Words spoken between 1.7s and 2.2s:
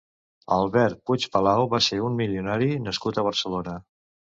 va ser un